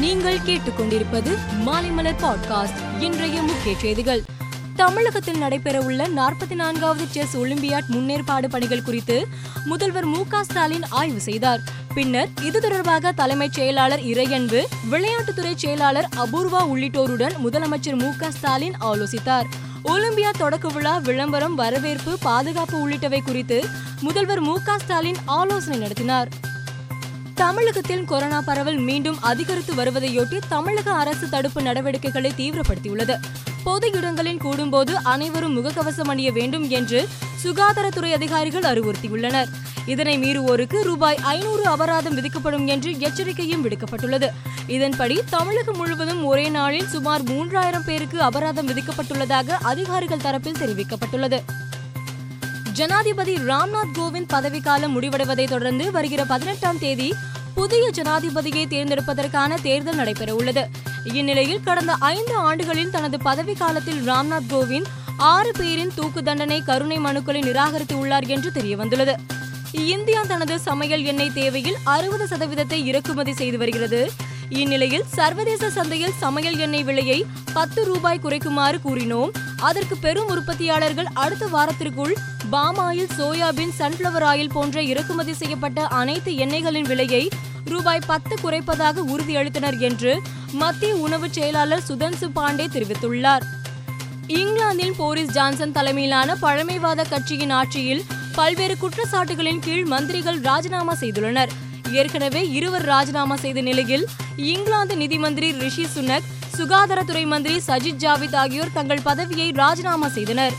[0.00, 4.22] நீங்கள் கேட்டுக்கொண்டிருப்பது மாலைமலர் பாட்காஸ்ட் இன்றைய முக்கிய செய்திகள்.
[4.76, 9.26] தமிழகத்தில் நடைபெறவுள்ள நாற்பத்தி நான்காவது செஸ் ஒலிம்பியாட் முன்னேற்பாடு பணிகள் குறித்து
[9.64, 11.60] முதல்வர் மு க ஸ்டாலின் ஆய்வு செய்தார்.
[11.94, 19.44] பின்னர் இது தொடர்பாக தலைமைச் செயலாளர் இறையன்பு விளையாட்டுத்துறை செயலாளர் அபூர்வா உள்ளிட்டோருடன் முதலமைச்சர் மு க ஸ்டாலின் ஆலோசித்தார்.
[19.84, 23.64] ஒலிம்பியா தொடக்க விழா விளம்பரம் வரவேற்பு பாதுகாப்பு உள்ளிட்டவை குறித்து
[24.00, 26.48] முதல்வர் மு க ஸ்டாலின் ஆலோசனை நடத்தினார்.
[27.40, 33.14] தமிழகத்தில் கொரோனா பரவல் மீண்டும் அதிகரித்து வருவதையொட்டி தமிழக அரசு தடுப்பு நடவடிக்கைகளை தீவிரப்படுத்தியுள்ளது.
[33.64, 37.08] பொது இடங்களில் கூடும்போது அனைவரும் முகக்கவசம் அணிய வேண்டும் என்று
[37.44, 39.46] சுகாதாரத்துறை அதிகாரிகள் அறிவுறுத்தியுள்ளனர்.
[39.86, 44.28] இதனை மீறுவோருக்கு ரூபாய் ஐநூறு அபராதம் விதிக்கப்படும் என்று எச்சரிக்கையும் விடுக்கப்பட்டுள்ளது.
[44.66, 51.40] இதன்படி தமிழகம் முழுவதும் ஒரே நாளில் சுமார் மூன்றாயிரம் பேருக்கு அபராதம் விதிக்கப்பட்டுள்ளதாக அதிகாரிகள் தரப்பில் தெரிவிக்கப்பட்டுள்ளது.
[52.72, 57.14] ஜனாதிபதி ராம்நாத் கோவிந்த் பதவிக்காலம் முடிவடைவதை தொடர்ந்து வருகிற பதினெட்டாம் தேதி
[57.54, 60.68] புதிய ஜனாதிபதியை தேர்ந்தெடுப்பதற்கான தேர்தல் நடைபெற உள்ளது
[61.04, 67.40] இந்நிலையில் கடந்த ஐந்து ஆண்டுகளில் தனது பதவி காலத்தில் ராம்நாத் கோவிந்த் ஆறு பேரின் தூக்கு தண்டனை கருணை மனுக்களை
[67.40, 69.14] நிராகரித்துள்ளார் என்று தெரியவந்துள்ளது.
[69.72, 74.10] இந்தியா தனது சமையல் எண்ணெய் தேவையில் அறுபது சதவீதத்தை இறக்குமதி செய்து வருகிறது.
[74.48, 79.30] இந்நிலையில் சர்வதேச சந்தையில் சமையல் எண்ணெய் விலையை பத்து ரூபாய் குறைக்குமாறு கூறினோம்.
[79.60, 82.14] அதற்கு பெரும் உற்பத்தியாளர்கள் அடுத்த வாரத்திற்குள்
[82.50, 87.28] palm oil soybean sunflower oil போன்ற இறக்குமதி செய்யப்பட்ட அனைத்து எண்ணெய்களின் விலையை
[87.64, 90.12] ரூபாய் பத்து குறைப்பதாக உறுதியளித்தனர் என்று
[90.52, 93.44] மத்திய உணவு செயலாளர் சுதன்சு பாண்டே தெரிவித்துள்ளார்.
[94.26, 101.52] இங்கிலாந்தில் போரிஸ் ஜான்சன் தலைமையிலான பழமைவாத கட்சியின் ஆட்சியில் பல்வேறு குற்றச்சாட்டுகளின் கீழ் மந்திரிகள் ராஜினாமா செய்துள்ளனர்.
[101.92, 104.04] ஏற்கனவே இருவர் ராஜினாமா செய்த நிலையில்
[104.36, 106.28] இங்கிலாந்து நிதி மந்திரி ரிஷி சுனக்
[106.60, 110.52] சுகாதாரத்துறை மந்திரி சஜித் ஜாவித் ஆகியோர் தங்கள் பதவியை ராஜினாமா செய்தனர்.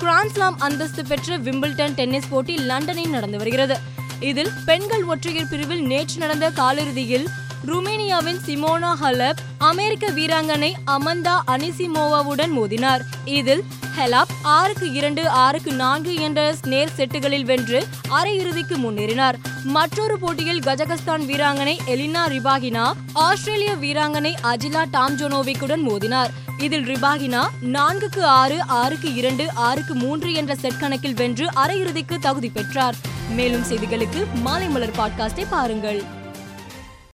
[0.00, 3.76] கிராண்ட்ஸ்லாம் அந்தஸ்து பெற்ற விம்பிள்டன் டென்னிஸ் போட்டி லண்டனில் நடந்து வருகிறது.
[4.20, 7.28] இதில் பெண்கள் ஒற்றையர் பிரிவில் நேற்று நடந்த காலிறுதியில்
[7.66, 13.00] ருமேனியாவின் சிமோனா ஹலப் அமெரிக்க வீராங்கனை அமந்தா அனிசிமோவாவுடன் மோதினார்.
[13.24, 13.64] இதில்
[13.96, 19.34] ஹெலாப் ஆறுக்கு இரண்டு ஆறுக்கு நான்கு என்ற நேர் செட்டுகளில் வென்று அரையிறுதிக்கு முன்னேறினார்.
[19.64, 26.28] மற்றொரு போட்டியில் கஜகஸ்தான் வீராங்கனை எலினா ரிபாகினா ஆஸ்திரேலிய வீராங்கனை அஜிலா டாம்ஜோனோவிக்குடன் மோதினார்.
[26.58, 32.94] இதில் ரிபாகினா நான்குக்கு ஆறு ஆறுக்கு இரண்டு ஆறுக்கு மூன்று என்ற செட் கணக்கில் வென்று அரையிறுதிக்கு தகுதி பெற்றார்.
[33.30, 36.18] மேலும் செய்திகளுக்கு மாலை மலர் பாட்காஸ்டை பாருங்கள்.